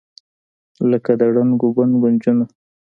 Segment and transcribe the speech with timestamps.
[0.91, 2.45] لکه د ړنګو بنګو نجونو،